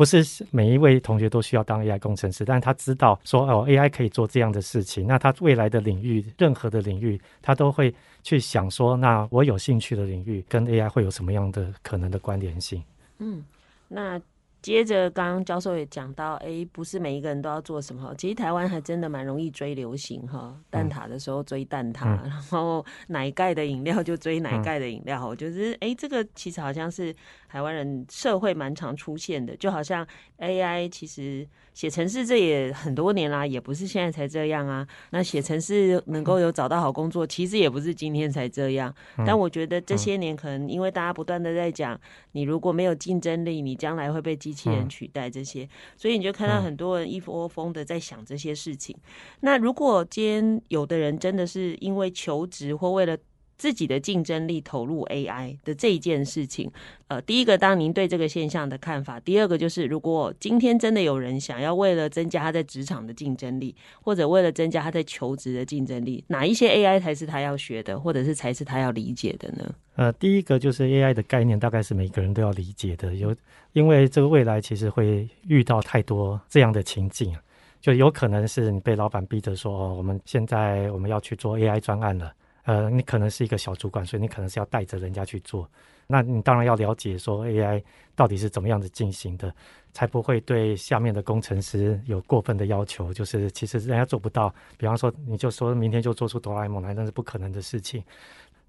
[0.00, 5.06] 不是每一位同学都需要当 AI 工程师，但他知道说哦，AI 可以做这样的事情。
[5.06, 12.82] 那他未来的领域，任何的领域，他都会去想说，那我有兴趣的领域跟 AI 会有什么样的可能的关联性？
[13.18, 13.44] 嗯，
[13.88, 14.18] 那。
[14.62, 18.14] 接着，刚刚教授也讲到，哎，不是每一个人都要做什么。
[18.16, 25.26] 其实台湾还真的蛮容易追流行哈，蛋挞的时候追蛋挞，嗯、然后奶盖的饮料就追奶盖的饮料。
[25.26, 27.14] 我觉得，哎，这个其实好像是
[27.48, 30.06] 台湾人社会蛮常出现的，就好像
[30.38, 31.48] AI 其实。
[31.80, 34.86] 写城市这也很多年啦，也不是现在才这样啊。
[35.12, 38.94] 那写城市能够有找到好工作，其实也不是今天才这样。
[39.24, 41.98] 但我觉得这些年可能因为大家不断的在讲，
[42.32, 45.66] 你如果没有竞争力，你将来会被机器人取代这些，
[45.96, 48.94] 所以你就看到很多人一窝蜂的在想这些事情。
[49.40, 53.16] 那如果今天有的人真的是因为求职或为了
[53.60, 56.70] 自己的竞争力投入 AI 的这一件事情，
[57.08, 69.74] 呃，第一个，当您对这个现象的看法；第二个，就是如果今天真的有人想要为了增加他在职场的竞争力，或者为了增加他在求职的竞争力，哪一些 AI 才是他要学的，或者是才是他要理解的呢？
[69.96, 73.36] 呃，第一个就是 AI 的概念，大概是每个人都要理解的，有
[73.74, 77.36] 因为这个未来其实会遇到太多这样的情境，
[77.78, 82.32] 就有可能是你被老板逼着说，哦，我们现在我们要去做 AI 专案了。
[82.70, 85.68] 呃，你可能是一个小主管，所以你可能是要带着人家去做。
[86.06, 87.82] 那你当然要了解说 AI
[88.14, 89.52] 到底是怎么样子进行的，
[89.92, 93.12] 才不会对下面的工程师有过分的要求。
[93.12, 98.04] 就是其实人家做不到，比方说你就说明天就做出哆啦 A 梦来，那是不可能的事情。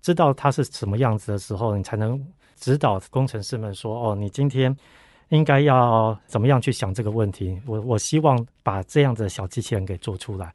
[0.02, 2.20] 知道它是什么样子的时候，你才能
[2.56, 4.76] 指导工程师们说：哦，你今天
[5.30, 7.62] 应该要怎么样去想这个问题。
[7.68, 10.52] 我我希望把这样的小机器人给做出来。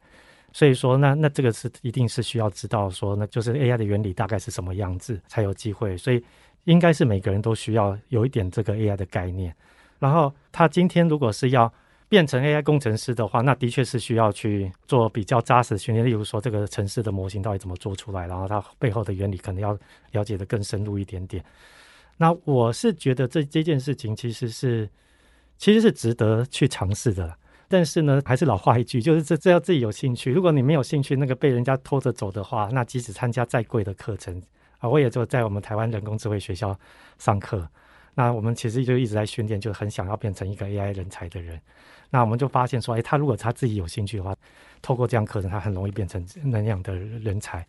[0.57, 5.95] 所以说，那那这个是一定是需要知道说，那就是 AI 的原理大概是什么样子才有机会。
[5.95, 6.23] 所以
[6.63, 9.55] 应该是每个人都需要有一点这个 AI 的概念。
[9.99, 11.71] 然后他今天如果是要
[12.09, 16.03] 变成 AI 工程师的话，那的确是需要去做比较扎实的训练。
[16.03, 19.77] 例如说，这个城市的模型到底怎么做出来，然后它背后的原理可能要
[20.13, 21.45] 了解得更深入一点点。
[22.17, 24.89] 那我是觉得这这件事情其实是
[25.55, 27.37] 其实是值得去尝试的。
[27.67, 30.31] 但是呢，还是老话一句，就是这这要自己有兴趣。
[30.31, 34.41] 如果你没有兴趣，那个被人家拖着走的话，那即使参加再贵的课程
[34.79, 36.77] 啊，我也就在我们台湾人工智慧学校
[37.17, 37.67] 上课。
[38.15, 41.59] 那我们其实就一直在训练，就很想要变成一个 AI 人才的人。
[42.09, 44.35] 那我们就发现说，哎，他如果他自己有兴趣的话，
[44.81, 47.63] 透过这样课程，他很容易变成那样的人才。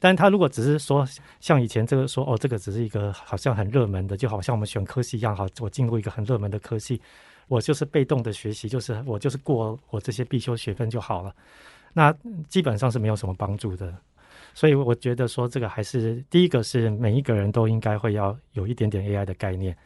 [0.00, 1.06] 但他如果只是说
[1.40, 7.00] 像以前这个说，哦，这个只是一个好像很热门的，就好像我们选科系一样，好，我进入一个很热门的科系。
[7.48, 11.34] 我就是被动的学习，就是我就是过我这些必修学分就好了，
[11.92, 12.14] 那
[12.48, 13.94] 基本上是没有什么帮助的。
[14.54, 19.76] 所以我觉得说这个还是第一个是每一个人都应该会要有一点点 AI 的概念，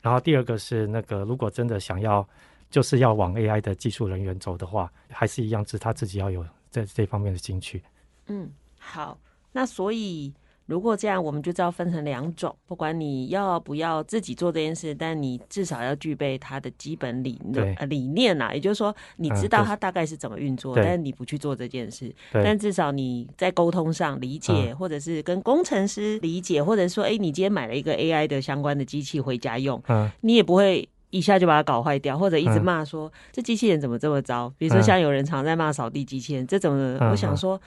[0.00, 2.26] 然后第二个是那个如果真的想要
[2.70, 7.82] 就是要往 AI 的技术人员走的话，还是一样是他自己要有在这方面的兴趣。
[8.26, 9.18] 嗯，好，
[9.52, 10.32] 那所以。
[10.68, 12.54] 如果这样，我们就知道分成两种。
[12.66, 18.50] 不管你要不要自己做这件事，但你至少要具备它的基本理论呃理念呐。
[18.52, 22.14] 也就是说，你知道它大概是怎么运作，嗯、但是你不去做这件事。
[22.30, 34.52] 但至少你在沟通上理解，嗯、或者是跟工程师理解，或者说，哎，你今天买了一个 AI 的相关的机器回家用，嗯，你也不会一下就把它搞坏掉，或者一直骂说、嗯、这机器人怎么这么糟。
[34.58, 37.58] 比如说，像有人常在骂扫地机器人，这种的，嗯、我想说。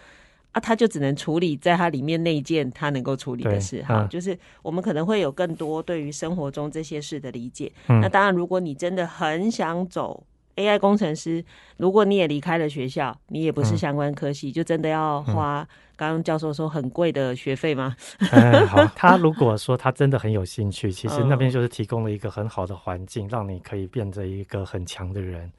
[0.51, 7.71] 啊，他就只能处理在他里面那一件他能够处理的事哈，就是我们可能会有更多对于生活中这些事的理解。
[7.87, 10.23] 嗯、那当然，如果你真的很想走
[10.57, 11.43] AI 工程师，
[11.77, 17.95] 如果你也离开了学校，你也不是相关科系，嗯、就真的要花刚刚教授说很贵的学费吗？
[18.31, 25.49] 嗯， 好，他如果说他真的很有兴趣，其实那边就是提供了一个很好的环境，让你可以变成一个很强的人。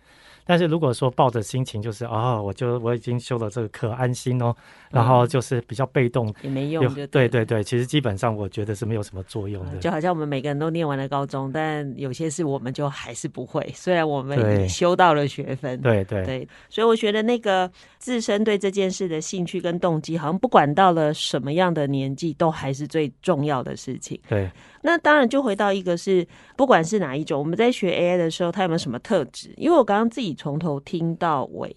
[0.44, 4.54] 但是如果说抱着心情就是哦，我就我已经修了这个课，安心哦，
[4.90, 9.78] 然后就是比较被动也没用，对对对对，其实基本上我觉得是没有什么作用的。
[9.78, 15.80] 就好像我们每个人都念完了高中，但有些事我们就还是不会， 虽然我们也修到了学分。
[15.80, 24.20] 对对对，所以我觉得那个自身对这件事的兴趣跟动机，好像不管到了什么样的年纪，都还是最重要的事情。
[24.28, 24.50] 对。
[24.84, 26.26] 那当然，就回到一个是，
[26.56, 29.54] 不管是哪一种，我们在学 AI 的时候，它有没有什么特质？
[29.56, 31.76] 因为我刚刚自己从头听到尾，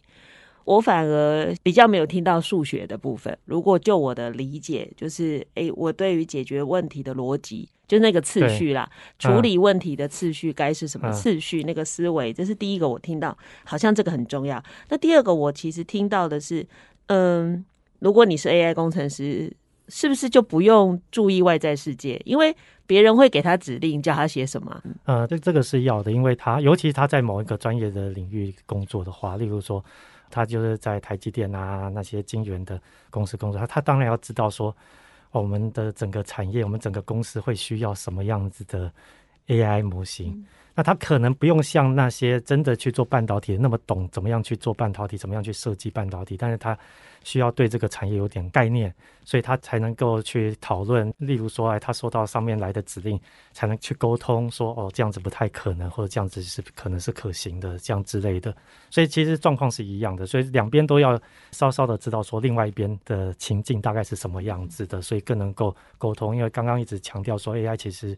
[0.64, 3.38] 我反而比较没有听到数学的部分。
[3.46, 8.90] 如果就我的理解，就是诶，我对于解决问题的逻辑，就那个次序啦，
[9.20, 14.64] 处理问题的次序该是什么次序，嗯、那个思维，这是第一个我听到，好像这个很重要。
[14.90, 16.66] 那第二个我其实听到的是，
[17.06, 17.64] 嗯，
[18.00, 19.56] 如果你是 AI 工程师，
[19.88, 22.56] 是不是就不用注意外在世界，因为
[22.88, 24.82] 别人会给他指令，叫他写什么？
[25.06, 29.84] 呃，这这个是要的，因为他尤其他在某一个专业的领域工作的话，例如说。
[30.28, 34.76] 他就是在台积电啊，那些晶圆的公司工作，他他当然要知道说，
[35.32, 38.92] 我们的整个产业，我们整个公司会需要什么样子的
[39.48, 40.32] AI 模型。
[40.32, 40.46] 嗯
[40.76, 46.78] 那他可能不用像那些真的去做半导体那么懂怎么样去做半导体，怎么样去设计半导体，但是他
[47.24, 51.12] 需要对这个产业有点概念，所以他才能够去讨论。
[51.18, 53.18] 例如说，哎，他收到上面来的指令，
[53.54, 58.54] 才能去沟通说，哦，这样子不太可能，或者这样子是可能是可行的，这样之类的。
[58.90, 61.18] 所以其实状况是一样的，所以两边都要
[61.52, 66.36] 稍稍的知道说，另外一边的情境大概是什么样子的，所以更能够沟通。
[66.36, 68.18] 因为刚刚一直强调说，AI 其实。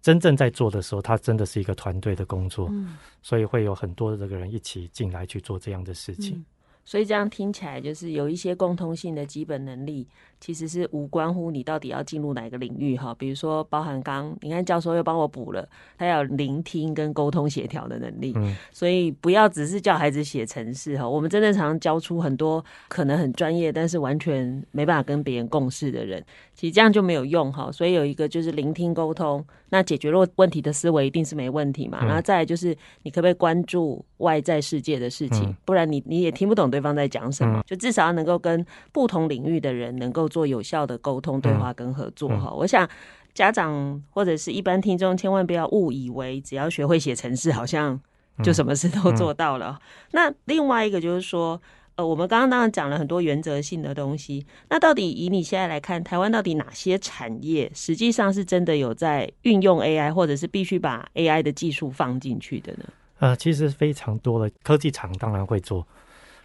[0.00, 6.36] 真正在做的时候，它真的是一个团队的工作，嗯，所以会有很多的这个人一起进来去做这样的事情。
[6.36, 6.44] 嗯，
[6.88, 10.08] 所以这样听起来，就是有一些共通性的基本能力。
[10.40, 15.68] 其实是无关乎你到底要进入哪个领域哈，比如说包含刚你看教授又帮我补了，
[15.98, 26.24] 他要聆听跟沟通协调的能力，嗯，所以不要只是叫孩子写程式哈，我们真的常常教出很多可能很专业，但是完全没办法跟别人共事的人，
[26.54, 27.72] 其实这样就没有用哈。
[27.72, 32.68] 所以有一个就是聆听沟通，那解决问题的思维一定是没问题嘛，然后再来就是
[33.02, 40.28] 你可不可以关注外在世界的事情，不然你你也听不懂对方在讲什么，就至少要能够跟不同领域的人能够。
[40.28, 42.86] 做有效的沟通、对话跟合作哈，我想
[43.32, 47.98] 家长或者是一般听众千万不要误以为只要学会写程式，好像
[48.42, 49.70] 就什么事都做到了。
[49.70, 49.80] 嗯嗯、
[50.12, 51.58] 那另外一个就是说，
[51.94, 54.46] 呃，我们刚刚当然讲了很多原则性的东西。
[54.68, 62.84] 那到底以你现在来看，台湾到底哪些产业实际上是真的有在运用 AI，或者是必须把 AI 的技术放进去的呢？
[63.20, 65.88] 呃，其实非常多的科技厂当然会做，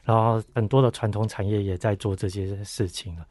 [0.04, 3.26] 然后很多的传统产业也在做这些事情了。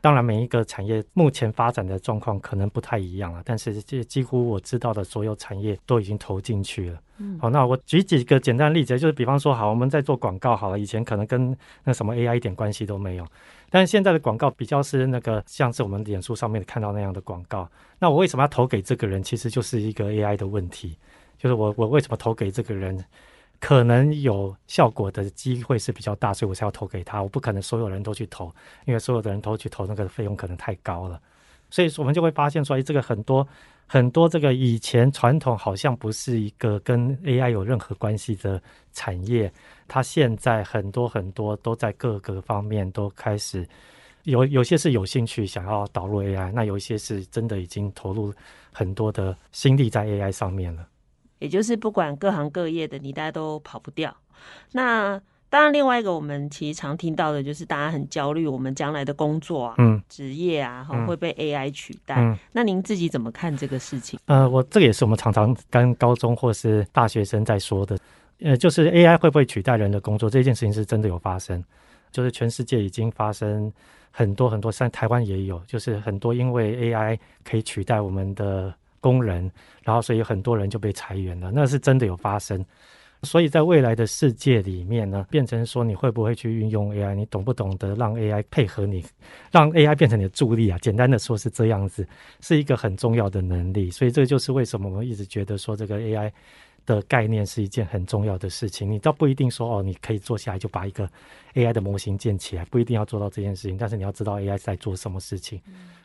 [0.00, 7.00] 当然，每一个产业目前发展的状况可能不太一样了，但是这几乎我知道的所有产业都已经投进去了。
[7.18, 13.24] 嗯，好，那我举几个简单例子，就是比方说，好，我们在做广告好了，以前可能跟那什么 AI 一点关系都没有，
[13.70, 17.70] 但是现在的广告比较是那个像是我们脸书上面看到那样的广告。
[18.00, 19.22] 那我为什么要投给这个人？
[19.22, 20.98] 其实就是一个 AI 的问题，
[21.38, 23.04] 就是我我为什么投给这个人？
[23.62, 27.22] 可能有效果的机会是比较大，所以我才要投给他。
[27.22, 28.52] 我不可能所有人都去投，
[28.86, 31.20] 因为所有的人都去投，那个费用可能太高了。
[31.70, 33.46] 所以我们就会发现说，这个很多
[33.86, 38.60] 很多这个以前传统好像不是一个跟 AI 有任何关系的
[38.92, 39.50] 产业，
[39.86, 43.64] 它现在很多很多都在各个方面都开始
[44.24, 48.34] 有有些是有兴趣想要导入 AI，那有一些是真的已经投入
[48.72, 50.84] 很多的心力在 AI 上面了。
[51.42, 54.16] 也就是不管各行各业的你，大家都跑不掉。
[54.70, 55.20] 那
[55.50, 62.14] 当然，另外一个我们其实常听到的就是大家很焦虑，我们将来的工作啊、嗯、职业啊，会被 AI 取代。
[62.16, 64.18] 嗯、那您自己怎么看这个事情？
[64.26, 67.98] 呃，我这个也是我们常常跟高中或是大学生在说的。
[68.38, 71.62] 呃，就是 AI 会不会取代人的工作这件事情是真的有发生，
[72.12, 73.70] 就是全世界已经发生
[74.10, 78.72] 很多很多，像台湾也有，就是很多因为 AI 可以取代我们的。
[79.02, 79.50] 工人，
[79.82, 82.64] 然后所以很多人就被裁员了，那是真的有发生。
[83.24, 89.04] 所以在未来的世界里面呢，变成说你会不会去运用 AI，你懂不懂得让 AI 配合你，
[89.52, 90.78] 让 AI 变成你的助力啊？
[90.78, 92.04] 简单的说是这样子，
[92.40, 93.92] 是一个很重要的能力。
[93.92, 96.32] 所以这就是为什么我们一直觉得说这个 AI
[96.84, 98.90] 的概念是一件很重要的事情。
[98.90, 101.08] 你倒不一定说哦，你可以坐下来就把一个
[101.54, 105.60] AI 的模型建起来，不一定要做到这件事情，但是你要知道 AI 在做什么事情。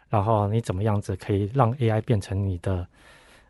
[0.09, 2.87] 然后你怎么样子可以让 AI 变成你的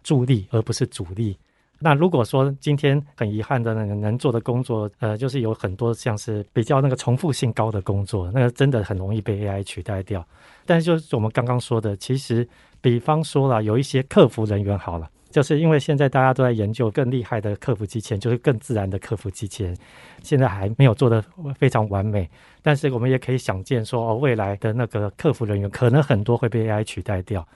[0.04, 1.38] 助力，而不是主力？
[1.80, 10.26] 那如果说今天很遗憾的那个能做的工作，呃，就是有很多像是比较那个重复性高的工作，那个真的很容易被 AI 取代掉。
[10.66, 12.48] 但是就是我们刚刚说的，其实
[12.82, 15.08] 比方说了，有一些客服人员好了。
[15.30, 19.78] 就是因为现在大家都在研究更厉害的客服机器人，就是更自然的客服机器人，
[20.24, 21.24] 现在还没有做得
[21.58, 22.30] 非常完美。
[22.62, 27.48] 但是我们也可以想见说，哦，未来的那个客服人员可能很多会被 AI 取代掉。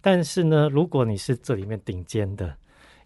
[0.00, 2.54] 但是呢，如果你是这里面顶尖的，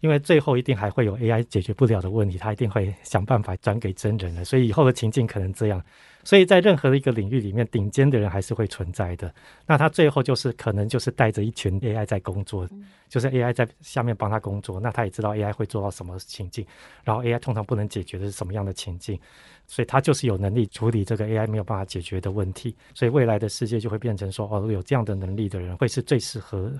[0.04, 5.82] 因为最后一定还会有 AI 解决不了的问题，他一定会想办法转给真人的，所以以后的情境可能这样。
[6.22, 9.34] 所以在任何的一个领域里面，顶尖的人还是会存在的。
[9.66, 12.68] 那他最后就是可能就是带着一群 AI 在工作，
[13.08, 14.78] 就是 AI 在下面帮他工作。
[14.78, 16.66] 那他也知道 AI 会做到什么情境，
[17.02, 19.18] 然后 AI 通常不能解决的是什么样的情境，
[19.66, 22.76] 所以他就是有能力处理这个 AI 没有办法解决的问题。
[22.92, 26.70] 所以未来的世界就会变成说，哦，有这样的能力的人会是最适合，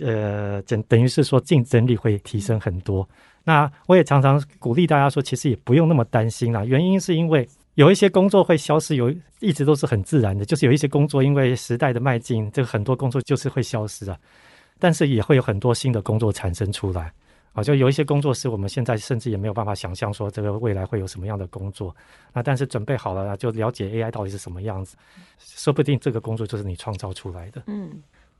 [0.00, 3.08] 呃，等等于是说竞争力会提升很多。
[3.44, 7.48] 那我也常常鼓励大家说，其实也不用那么担心啦，原因是因为。
[7.74, 9.08] 有一些工作会消失，有
[9.38, 14.18] 一直都是很自然的，就是有一些工作因为时代的迈进，这个很多工作就是会消失啊。
[14.80, 17.12] 但是也会有很多新的工作产生出来
[17.52, 21.94] 啊，就有一些工作是我们现在甚至也没有办法想象说这个未来会有什么样的工作
[22.32, 22.42] 那。
[22.42, 24.96] 但是准备好了，就了解 AI 到底是什么样子，
[25.38, 27.62] 说不定这个工作就是你创造出来的。
[27.68, 27.90] 嗯，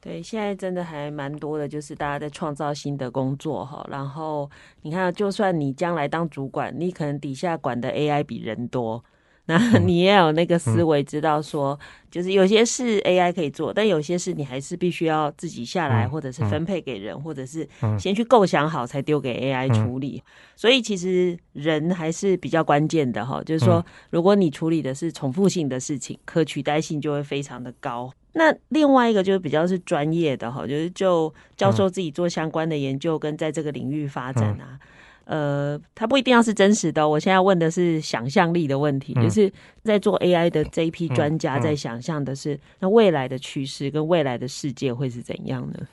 [0.00, 3.84] 对，现在真的还蛮多的，就是大家在创造新的工作哈。
[3.90, 4.48] 然后
[4.82, 9.04] 你看，就算你将来当主管，你可能底下管的 AI 比人多。
[9.50, 11.78] 那你也有那个思维，知道说，
[12.10, 17.66] 就是有些事 AI 可以做，但有些事你还是必须要自己下来，或者是分配给人，或者是
[17.98, 20.22] 先去构想好才丢给 AI 处理。
[20.54, 28.12] 所以其实人还是比较关键的哈，就是说，如果你处理的是重复性的事情，可取代性就会非常的高。
[28.38, 34.78] 那另外一个就是比较是专业的哈，就是就教授自己做相关的研究跟在这个领域发展啊。
[35.24, 37.08] 呃，它不一定要是真实的哦。
[37.08, 45.86] 我现在问的是想象力的问题，嗯、就是在做 AI 的这一批专家在想象的是，那未来的趋势跟未来的世界会是怎样呢？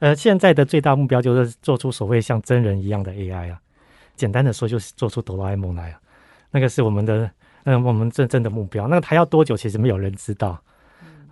[0.00, 3.60] 呃，现在的最大目标就是做出所谓像真人一样的 AI 啊。
[4.16, 6.00] 简单的说，就是做出哆啦 A 梦来啊。
[6.50, 7.30] 那个是我们的，
[7.62, 8.88] 嗯、呃，我们真正的目标。
[8.88, 9.56] 那个还要多久？
[9.56, 10.60] 其实没有人知道。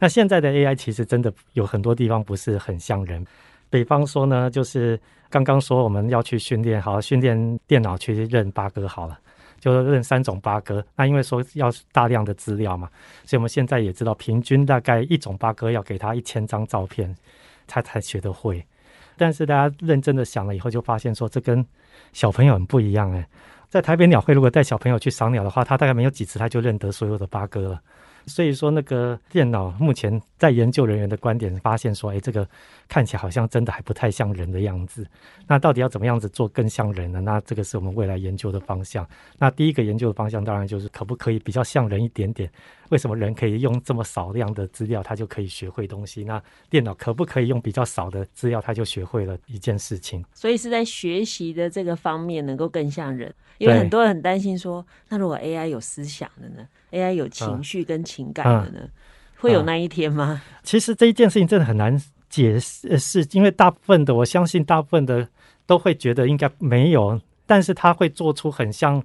[0.00, 3.24] 那现在的 AI 其实真的有很多地方不是很像人。
[3.68, 4.98] 比方说呢，就是
[5.28, 9.16] 刚刚说我们要去训练，好训练电脑去认八哥好了，
[9.60, 10.84] 就认三种八哥。
[10.96, 12.88] 那因为说要大量的资料嘛，
[13.24, 17.14] 所以我们现在也知道，平均大概一种八哥要给他一千张照片，
[17.68, 18.64] 他才学得会。
[19.16, 21.64] 但是大家认真的想了以后，就发现说这跟
[22.12, 23.28] 小朋友很不一样哎。
[23.68, 27.80] 在台北鸟会，如果带小朋友去赏鸟的话，他大概没有几次他就认得所有的八哥了。
[28.30, 32.48] 所以说，那个电脑目前在研究人员的观点发现说，哎，这个
[32.88, 35.06] 看起来好像真的还不太像人的样子。
[35.46, 37.20] 那到底要怎么样子做更像人呢？
[37.20, 39.06] 那这个是我们未来研究的方向。
[39.38, 42.50] 那第一个研究的方向当然就是可不可以比较像人一点点？
[42.88, 46.24] 为什么人可以用这么少量的资料，他就可以学会东西？
[46.24, 50.24] 那电脑可不可以用比较少的资料，他就学会了一件事情？
[50.32, 58.90] 所以是在学习的这个方面能够更像人，因为很多人很担心说，那如果 AI 有思想的呢？AI 有情绪跟情感的呢，嗯嗯、
[59.40, 60.42] 会有那一天吗？
[60.62, 65.26] 其实这一件事情真的很难解释，是因为大部分的，我相信大部分的
[65.66, 69.02] 都会觉得应该没有，但是他会做出很像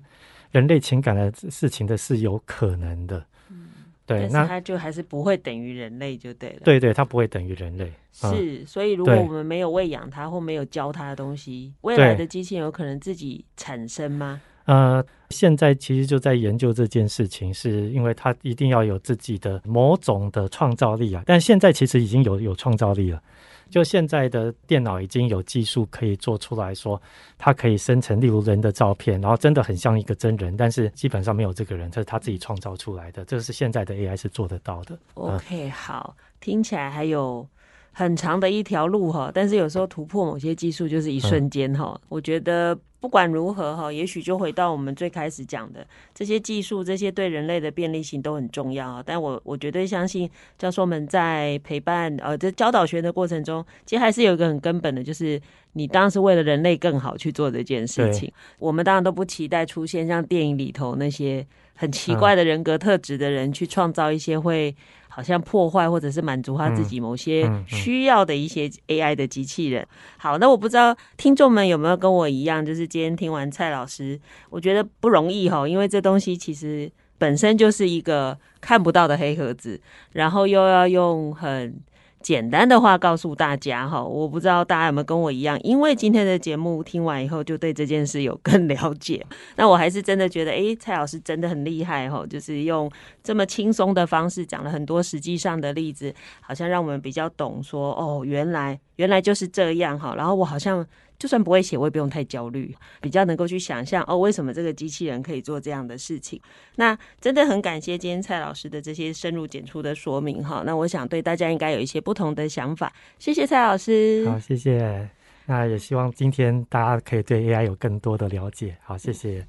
[0.51, 3.25] 人类情感的事情的是有可能的。
[3.49, 3.67] 嗯，
[4.05, 6.59] 对，那他就还是不会等于人类就对了。
[6.63, 7.91] 对对，他不会等于人类。
[8.11, 14.41] 是，嗯、所以如果我们没有喂养它或没有教它的东西，未来的机器人有可能自己产生吗？
[14.65, 21.23] 呃，现在其实就在研究这件事情，是因为它一定要有自己的某种的创造力啊。
[21.25, 23.21] 但现在其实已经有有创造力了，
[23.69, 26.99] 就现在的电脑已经有技术可以做出来说，
[27.37, 34.97] 它可以生成例如人的照片，然后真的很像一个真人，但是基本上没有这个人，这是他自己创造出来的，这是现在的 AI 是做得到的。
[35.13, 37.47] OK，好，听起来还有
[37.91, 42.75] 很长的一条路哈，但是有时候突破某些技术就是一瞬间哈，嗯、我觉得。
[43.05, 48.99] 不管如何哈，也许就回到我们最开始讲的这些技术，这些对人类的便利性都很重要。
[49.05, 50.27] 但我我绝对相信
[50.57, 55.39] 教授们在陪伴呃这教导学的过程中，其实还是有一个很根本的，就是
[55.73, 58.33] 你当然是为了人类更好去做这件事情。
[58.57, 61.45] 我们当然都不期待出现像电影里头那些
[61.75, 64.75] 很奇怪的人格特质的人去创造一些会。
[65.15, 69.87] 好像破坏或者是满足他自己某些需要的一些 AI 的机器人。
[70.17, 79.79] 好，那我不知道听众们有没有跟我一样，就是今天听完蔡老师，我觉得不容易哈，因为这东西其实本身就是一个看不到的黑盒子，
[80.11, 81.79] 然后又要用很。
[82.25, 89.23] 简单的话告诉大家哈，我不知道大家有没有跟我一样，因为今天的节目听完以后就对这件事有更了解。
[89.57, 96.11] 那我还是真的觉得，诶，蔡老师真的很厉害哈，就是用这么轻松的方式讲了很多实际上的例子，
[96.41, 100.15] 好像让我们比较懂说，哦，原来原来就是这样哈。
[100.15, 100.83] 然后我好像。
[101.17, 106.39] 就算不会写，我也不用太焦虑，比较能够去想象哦，为什么这个机器人可以做这样的事情？
[106.75, 110.63] 那真的很感谢今天蔡老师的这些深入浅出的说明哈。
[110.65, 112.91] 那我想对大家应该有一些不同的想法。
[113.17, 115.09] 谢谢蔡老师，好，谢谢。
[115.45, 118.75] 那也希望今天大家可以对 AI 有更多的了解。
[118.83, 119.45] 好，谢谢。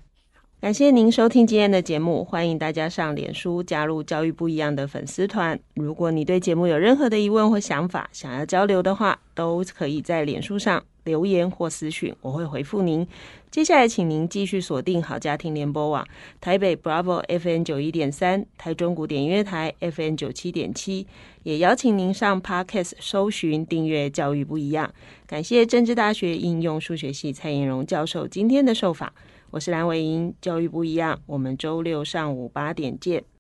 [0.61, 5.59] 感谢您收听今天的节目，欢迎大家上脸书加入教育不一样的粉丝团。
[5.75, 13.07] 如果你对节目有任何的疑问或想法，想要交流的话，都可以在脸书上留言或私讯，我会回复您。
[13.51, 16.07] 接下来，请您继续锁定好家庭联播网
[16.41, 21.07] 台北 Bravo FM 九一点三，台中古典音乐台 FM 九七点七，
[21.45, 24.93] 也邀请您上 Podcast 搜寻订阅教育不一样。
[25.27, 29.11] 感谢政治大学应用数学系蔡妍蓉教授今天的受访。
[29.53, 33.36] 我是蓝伟莹，教育不一样，我们周六上午八点见。